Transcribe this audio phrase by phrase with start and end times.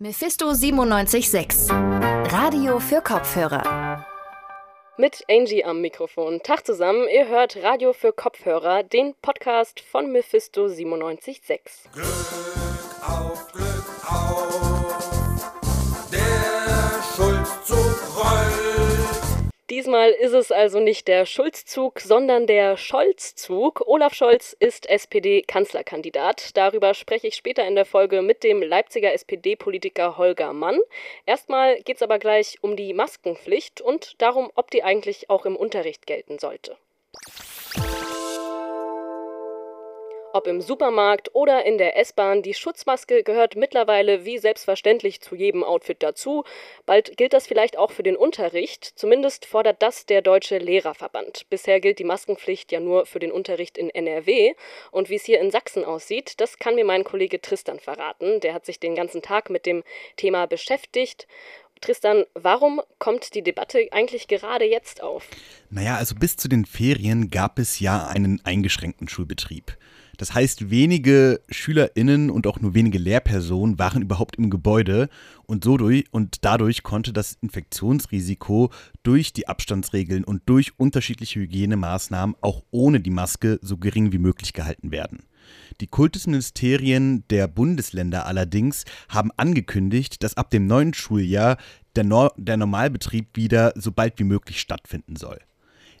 [0.00, 4.06] Mephisto 976 Radio für Kopfhörer.
[4.96, 6.40] Mit Angie am Mikrofon.
[6.40, 11.90] Tag zusammen, ihr hört Radio für Kopfhörer, den Podcast von Mephisto 976.
[11.92, 12.06] Glück
[13.04, 13.57] auf, Glück
[19.78, 23.86] Diesmal ist es also nicht der Schulzzug, sondern der Scholzzug.
[23.86, 26.56] Olaf Scholz ist SPD-Kanzlerkandidat.
[26.56, 30.80] Darüber spreche ich später in der Folge mit dem Leipziger SPD-Politiker Holger Mann.
[31.26, 35.54] Erstmal geht es aber gleich um die Maskenpflicht und darum, ob die eigentlich auch im
[35.54, 36.76] Unterricht gelten sollte.
[40.38, 45.64] Ob im Supermarkt oder in der S-Bahn, die Schutzmaske gehört mittlerweile wie selbstverständlich zu jedem
[45.64, 46.44] Outfit dazu.
[46.86, 48.84] Bald gilt das vielleicht auch für den Unterricht.
[48.94, 51.46] Zumindest fordert das der Deutsche Lehrerverband.
[51.50, 54.54] Bisher gilt die Maskenpflicht ja nur für den Unterricht in NRW.
[54.92, 58.38] Und wie es hier in Sachsen aussieht, das kann mir mein Kollege Tristan verraten.
[58.38, 59.82] Der hat sich den ganzen Tag mit dem
[60.14, 61.26] Thema beschäftigt.
[61.80, 65.26] Tristan, warum kommt die Debatte eigentlich gerade jetzt auf?
[65.68, 69.76] Naja, also bis zu den Ferien gab es ja einen eingeschränkten Schulbetrieb.
[70.18, 75.08] Das heißt, wenige SchülerInnen und auch nur wenige Lehrpersonen waren überhaupt im Gebäude
[75.46, 78.70] und, so durch, und dadurch konnte das Infektionsrisiko
[79.04, 84.52] durch die Abstandsregeln und durch unterschiedliche Hygienemaßnahmen auch ohne die Maske so gering wie möglich
[84.52, 85.22] gehalten werden.
[85.80, 91.58] Die Kultusministerien der Bundesländer allerdings haben angekündigt, dass ab dem neuen Schuljahr
[91.94, 95.38] der, Nor der Normalbetrieb wieder so bald wie möglich stattfinden soll.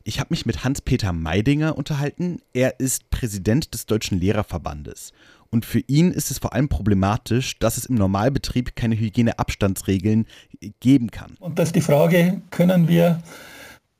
[0.08, 2.38] Ich habe mich mit Hans-Peter Meidinger unterhalten.
[2.54, 5.12] Er ist Präsident des Deutschen Lehrerverbandes.
[5.50, 10.24] Und für ihn ist es vor allem problematisch, dass es im Normalbetrieb keine Hygieneabstandsregeln
[10.80, 11.34] geben kann.
[11.40, 13.22] Und das ist die Frage, können wir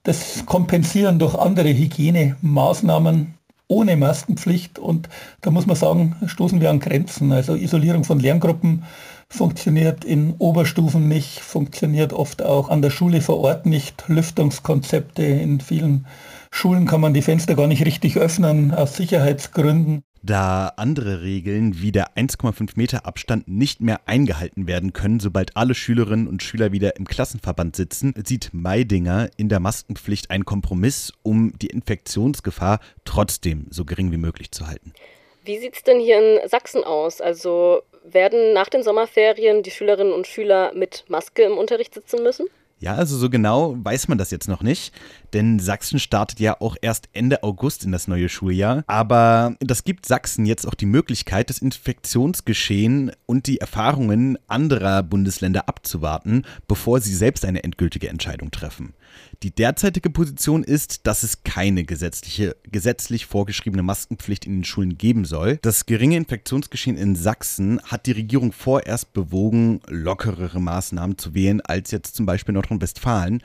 [0.04, 3.34] das kompensieren durch andere Hygienemaßnahmen
[3.66, 4.78] ohne Maskenpflicht?
[4.78, 5.10] Und
[5.42, 7.32] da muss man sagen, stoßen wir an Grenzen.
[7.32, 8.84] Also Isolierung von Lerngruppen
[9.30, 14.04] funktioniert in Oberstufen nicht, funktioniert oft auch an der Schule vor Ort nicht.
[14.08, 16.06] Lüftungskonzepte in vielen
[16.50, 20.02] Schulen kann man die Fenster gar nicht richtig öffnen aus Sicherheitsgründen.
[20.22, 25.74] Da andere Regeln wie der 1,5 Meter Abstand nicht mehr eingehalten werden können, sobald alle
[25.74, 31.52] Schülerinnen und Schüler wieder im Klassenverband sitzen, sieht Meidinger in der Maskenpflicht einen Kompromiss, um
[31.58, 34.92] die Infektionsgefahr trotzdem so gering wie möglich zu halten.
[35.44, 37.20] Wie sieht es denn hier in Sachsen aus?
[37.20, 42.46] Also werden nach den Sommerferien die Schülerinnen und Schüler mit Maske im Unterricht sitzen müssen?
[42.80, 44.92] Ja, also so genau weiß man das jetzt noch nicht,
[45.32, 48.84] denn Sachsen startet ja auch erst Ende August in das neue Schuljahr.
[48.86, 55.68] Aber das gibt Sachsen jetzt auch die Möglichkeit, das Infektionsgeschehen und die Erfahrungen anderer Bundesländer
[55.68, 58.94] abzuwarten, bevor sie selbst eine endgültige Entscheidung treffen.
[59.42, 65.24] Die derzeitige Position ist, dass es keine gesetzliche, gesetzlich vorgeschriebene Maskenpflicht in den Schulen geben
[65.24, 65.58] soll.
[65.62, 71.90] Das geringe Infektionsgeschehen in Sachsen hat die Regierung vorerst bewogen, lockerere Maßnahmen zu wählen als
[71.92, 73.42] jetzt zum Beispiel Nordrhein-Westfalen,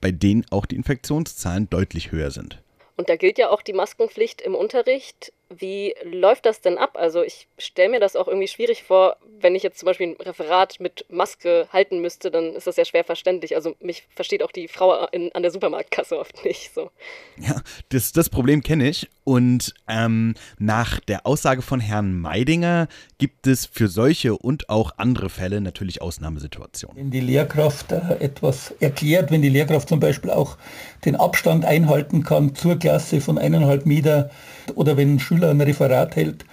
[0.00, 2.62] bei denen auch die Infektionszahlen deutlich höher sind.
[2.96, 5.32] Und da gilt ja auch die Maskenpflicht im Unterricht.
[5.50, 6.92] Wie läuft das denn ab?
[6.94, 10.16] Also ich stelle mir das auch irgendwie schwierig vor, wenn ich jetzt zum Beispiel ein
[10.20, 13.54] Referat mit Maske halten müsste, dann ist das ja schwer verständlich.
[13.54, 16.90] Also mich versteht auch die Frau in, an der Supermarktkasse oft nicht so.
[17.38, 19.08] Ja, das, das Problem kenne ich.
[19.24, 22.88] Und ähm, nach der Aussage von Herrn Meidinger
[23.18, 26.96] gibt es für solche und auch andere Fälle natürlich Ausnahmesituationen.
[26.96, 30.56] Wenn die Lehrkraft äh, etwas erklärt, wenn die Lehrkraft zum Beispiel auch
[31.04, 34.30] den Abstand einhalten kann zur Klasse von eineinhalb Meter
[34.74, 36.44] oder wenn ein Schüler ein Referat hält,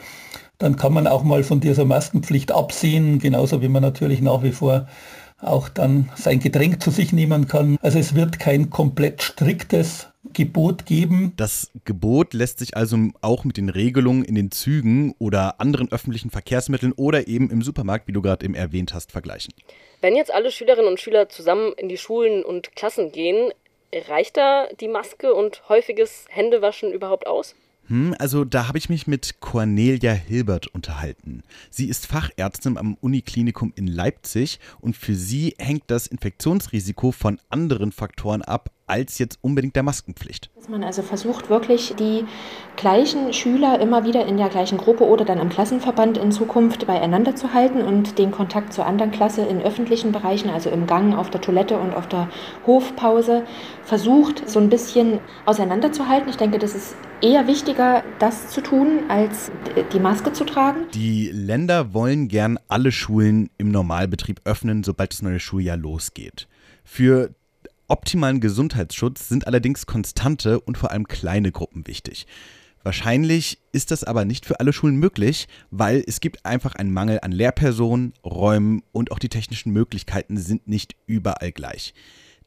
[0.63, 4.53] dann kann man auch mal von dieser Maskenpflicht absehen, genauso wie man natürlich nach wie
[4.53, 4.88] vor
[5.41, 7.78] auch dann sein Getränk zu sich nehmen kann.
[7.81, 11.34] Also es wird kein komplett striktes Gebot geben.
[11.35, 16.29] Das Gebot lässt sich also auch mit den Regelungen in den Zügen oder anderen öffentlichen
[16.29, 19.53] Verkehrsmitteln oder eben im Supermarkt, wie du gerade eben erwähnt hast, vergleichen.
[20.00, 23.51] Wenn jetzt alle Schülerinnen und Schüler zusammen in die Schulen und Klassen gehen,
[24.07, 27.53] reicht da die Maske und häufiges Händewaschen überhaupt aus?
[27.88, 31.44] Hm, also da habe ich mich mit Cornelia Hilbert unterhalten.
[31.70, 37.92] Sie ist Fachärztin am Uniklinikum in Leipzig und für sie hängt das Infektionsrisiko von anderen
[37.92, 40.51] Faktoren ab als jetzt unbedingt der Maskenpflicht.
[40.56, 42.25] Dass man also versucht, wirklich die
[42.75, 47.36] gleichen Schüler immer wieder in der gleichen Gruppe oder dann im Klassenverband in Zukunft beieinander
[47.36, 51.31] zu halten und den Kontakt zur anderen Klasse in öffentlichen Bereichen, also im Gang, auf
[51.31, 52.30] der Toilette und auf der
[52.68, 53.45] Hofpause,
[53.84, 56.30] versucht, so ein bisschen auseinanderzuhalten.
[56.30, 59.51] Ich denke, das ist eher wichtiger, das zu tun, als
[59.92, 60.86] die Maske zu tragen.
[60.94, 66.48] Die Länder wollen gern alle Schulen im Normalbetrieb öffnen, sobald das neue Schuljahr losgeht.
[66.84, 67.31] Für
[67.88, 72.27] optimalen Gesundheitsschutz sind allerdings konstante und vor allem kleine Gruppen wichtig.
[72.83, 77.19] Wahrscheinlich ist das aber nicht für alle Schulen möglich, weil es gibt einfach einen Mangel
[77.21, 81.94] an Lehrpersonen, Räumen und auch die technischen Möglichkeiten sind nicht überall gleich.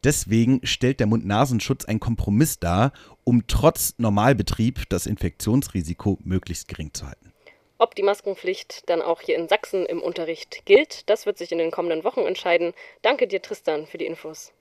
[0.05, 2.93] Deswegen stellt der Mund-Nasenschutz einen Kompromiss dar,
[3.25, 7.33] um trotz Normalbetrieb das Infektionsrisiko möglichst gering zu halten.
[7.79, 11.59] Ob die Maskenpflicht dann auch hier in Sachsen im Unterricht gilt, das wird sich in
[11.59, 12.73] den kommenden Wochen entscheiden.
[13.03, 14.53] Danke dir, Tristan, für die Infos.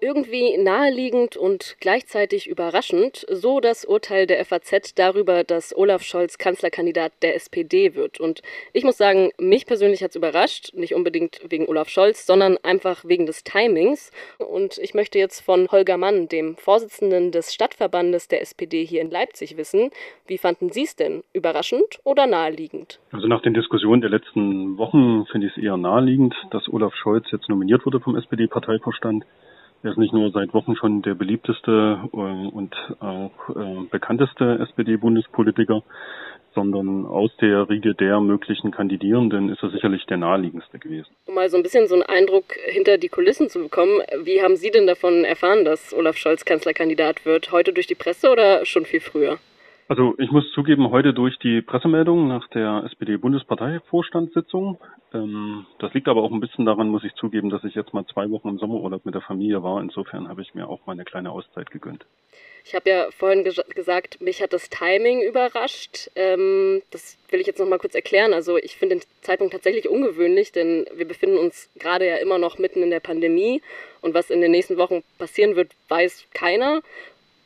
[0.00, 7.12] Irgendwie naheliegend und gleichzeitig überraschend, so das Urteil der FAZ darüber, dass Olaf Scholz Kanzlerkandidat
[7.22, 8.20] der SPD wird.
[8.20, 8.42] Und
[8.72, 13.04] ich muss sagen, mich persönlich hat es überrascht, nicht unbedingt wegen Olaf Scholz, sondern einfach
[13.04, 14.10] wegen des Timings.
[14.38, 19.10] Und ich möchte jetzt von Holger Mann, dem Vorsitzenden des Stadtverbandes der SPD hier in
[19.10, 19.90] Leipzig, wissen,
[20.26, 21.22] wie fanden Sie es denn?
[21.32, 23.00] Überraschend oder naheliegend?
[23.12, 27.26] Also nach den Diskussionen der letzten Wochen finde ich es eher naheliegend, dass Olaf Scholz
[27.32, 29.24] jetzt nominiert wurde vom SPD-Parteivorstand.
[29.84, 35.82] Er ist nicht nur seit Wochen schon der beliebteste äh, und auch äh, bekannteste SPD-Bundespolitiker,
[36.54, 41.10] sondern aus der Riege der möglichen Kandidierenden ist er sicherlich der naheliegendste gewesen.
[41.26, 44.56] Um mal so ein bisschen so einen Eindruck hinter die Kulissen zu bekommen, wie haben
[44.56, 47.52] Sie denn davon erfahren, dass Olaf Scholz Kanzlerkandidat wird?
[47.52, 49.38] Heute durch die Presse oder schon viel früher?
[49.86, 54.78] Also ich muss zugeben, heute durch die Pressemeldung nach der SPD-Bundesparteivorstandssitzung.
[55.12, 58.06] Ähm, das liegt aber auch ein bisschen daran, muss ich zugeben, dass ich jetzt mal
[58.06, 59.82] zwei Wochen im Sommerurlaub mit der Familie war.
[59.82, 62.06] Insofern habe ich mir auch mal eine kleine Auszeit gegönnt.
[62.66, 66.10] Ich habe ja vorhin ges gesagt, mich hat das Timing überrascht.
[66.16, 68.32] Ähm, das will ich jetzt noch mal kurz erklären.
[68.32, 72.56] Also ich finde den Zeitpunkt tatsächlich ungewöhnlich, denn wir befinden uns gerade ja immer noch
[72.56, 73.60] mitten in der Pandemie
[74.00, 76.80] und was in den nächsten Wochen passieren wird, weiß keiner.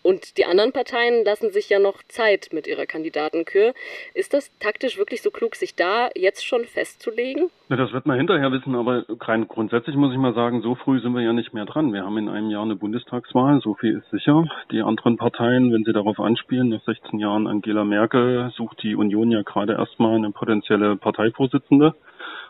[0.09, 3.75] Und die anderen Parteien lassen sich ja noch Zeit mit ihrer Kandidatenkür.
[4.15, 7.51] Ist das taktisch wirklich so klug, sich da jetzt schon festzulegen?
[7.69, 10.99] Ja, das wird man hinterher wissen, aber rein grundsätzlich muss ich mal sagen, so früh
[11.01, 11.93] sind wir ja nicht mehr dran.
[11.93, 14.47] Wir haben in einem Jahr eine Bundestagswahl, so viel ist sicher.
[14.73, 19.31] Die anderen Parteien, wenn sie darauf anspielen, nach 16 Jahren Angela Merkel sucht die Union
[19.31, 21.95] ja gerade erstmal eine potenzielle Parteivorsitzende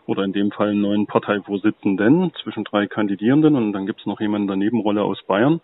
[0.05, 4.19] oder in dem Fall einen neuen Parteivorsitzenden zwischen drei Kandidierenden und dann gibt es noch
[4.19, 5.61] jemanden der Nebenrolle aus Bayern.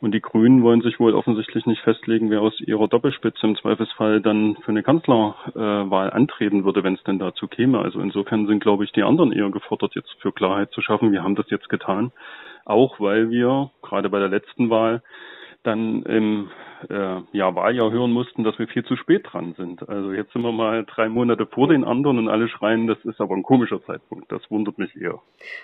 [0.00, 4.20] Und die Grünen wollen sich wohl offensichtlich nicht festlegen, wer aus ihrer Doppelspitze im Zweifelsfall
[4.20, 7.78] dann für eine Kanzlerwahl antreten würde, wenn es denn dazu käme.
[7.78, 11.12] Also insofern sind, glaube ich, die anderen eher gefordert, jetzt für Klarheit zu schaffen.
[11.12, 12.12] Wir haben das jetzt getan,
[12.66, 15.02] auch weil wir gerade bei der letzten Wahl
[15.66, 16.50] dann im
[16.88, 19.88] äh, ja, Wahljahr hören mussten, dass wir viel zu spät dran sind.
[19.88, 23.20] Also jetzt sind wir mal drei Monate vor den anderen und alle schreien, das ist
[23.20, 24.30] aber ein komischer Zeitpunkt.
[24.30, 25.20] Das wundert mich eher.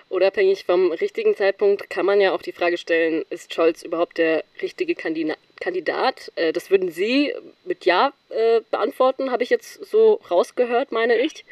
[0.09, 4.43] Unabhängig vom richtigen Zeitpunkt kann man ja auch die Frage stellen, ist Scholz überhaupt der
[4.61, 6.31] richtige Kandida Kandidat?
[6.35, 7.33] Äh, das würden Sie
[7.63, 11.45] mit Ja äh, beantworten, habe ich jetzt so rausgehört, meine ich.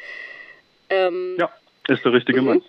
[0.90, 1.50] Ähm, ja,
[1.88, 2.46] ist der richtige mhm.
[2.46, 2.62] Mann.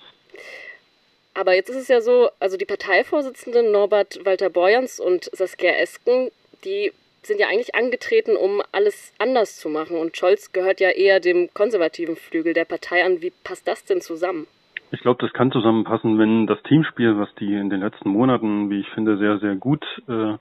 [1.34, 6.30] Aber jetzt ist es ja so, also die Parteivorsitzenden Norbert Walter Borjans und Saskia Esken,
[6.64, 6.92] die
[7.24, 9.98] sind ja eigentlich angetreten, um alles anders zu machen.
[9.98, 13.22] Und Scholz gehört ja eher dem konservativen Flügel der Partei an.
[13.22, 14.48] Wie passt das denn zusammen?
[14.92, 18.82] Ich glaube, das kann zusammenpassen, wenn das Teamspiel, was die in den letzten Monaten, wie
[18.82, 20.36] ich finde, sehr, sehr gut äh,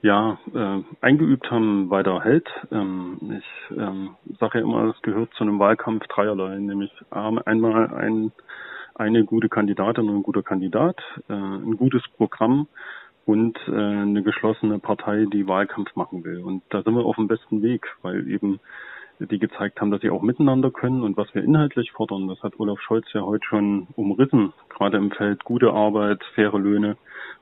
[0.00, 2.48] ja, äh, eingeübt haben, weiter hält.
[2.72, 8.32] Ähm, ich ähm, sage ja immer, es gehört zu einem Wahlkampf dreierlei, nämlich einmal ein,
[8.94, 10.96] eine gute Kandidatin und ein guter Kandidat,
[11.28, 12.68] äh, ein gutes Programm
[13.26, 16.40] und äh, eine geschlossene Partei, die Wahlkampf machen will.
[16.40, 18.60] Und da sind wir auf dem besten Weg, weil eben
[19.18, 22.58] die gezeigt haben, dass sie auch miteinander können und was wir inhaltlich fordern, das hat
[22.58, 26.96] Olaf Scholz ja heute schon umrissen, gerade im Feld gute Arbeit, faire Löhne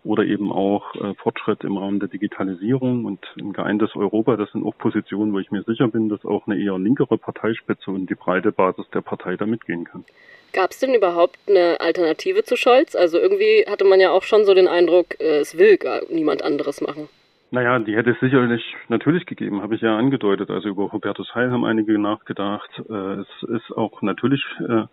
[0.05, 4.37] oder eben auch äh, Fortschritt im Rahmen der Digitalisierung und ein geeintes Europa.
[4.37, 7.91] Das sind auch Positionen, wo ich mir sicher bin, dass auch eine eher linkere Parteispitze
[7.91, 10.05] und die breite Basis der Partei da mitgehen kann.
[10.53, 12.95] Gab es denn überhaupt eine Alternative zu Scholz?
[12.95, 16.43] Also irgendwie hatte man ja auch schon so den Eindruck, äh, es will gar niemand
[16.43, 17.09] anderes machen.
[17.51, 20.51] Naja, die hätte es sicherlich natürlich gegeben, habe ich ja angedeutet.
[20.51, 22.71] Also über Hubertus Heil haben einige nachgedacht.
[22.89, 24.85] Äh, es ist auch natürlich, äh,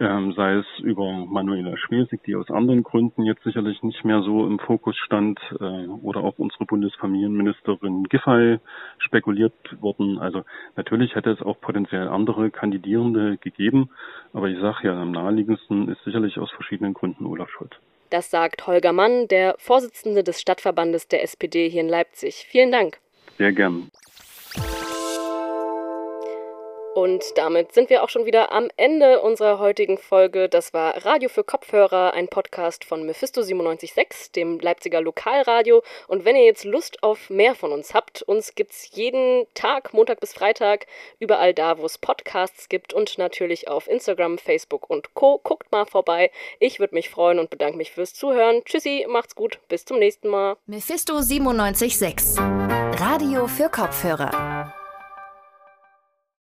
[0.00, 4.46] ähm, sei es über Manuela Schwesig, die aus anderen Gründen jetzt sicherlich nicht mehr so
[4.46, 8.58] im Fokus stand, äh, oder auch unsere Bundesfamilienministerin Giffey
[8.98, 10.18] spekuliert worden.
[10.18, 10.42] Also
[10.76, 13.90] natürlich hätte es auch potenziell andere Kandidierende gegeben.
[14.32, 17.72] Aber ich sage ja, am naheliegendsten ist sicherlich aus verschiedenen Gründen Olaf Scholz.
[18.10, 22.46] Das sagt Holger Mann, der Vorsitzende des Stadtverbandes der SPD hier in Leipzig.
[22.48, 22.98] Vielen Dank.
[23.38, 23.90] Sehr gern.
[26.94, 30.48] Und damit sind wir auch schon wieder am Ende unserer heutigen Folge.
[30.48, 35.82] Das war Radio für Kopfhörer, ein Podcast von Mephisto 97.6, dem Leipziger Lokalradio.
[36.06, 39.92] Und wenn ihr jetzt Lust auf mehr von uns habt, uns gibt es jeden Tag,
[39.92, 40.86] Montag bis Freitag,
[41.18, 45.40] überall da, wo es Podcasts gibt und natürlich auf Instagram, Facebook und Co.
[45.42, 46.30] Guckt mal vorbei.
[46.60, 48.62] Ich würde mich freuen und bedanke mich fürs Zuhören.
[48.64, 50.56] Tschüssi, macht's gut, bis zum nächsten Mal.
[50.66, 54.72] Mephisto 97.6, Radio für Kopfhörer.